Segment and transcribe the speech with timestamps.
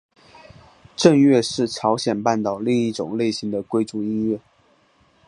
[0.95, 4.39] 正乐是朝鲜半岛另一种类型的贵族音乐。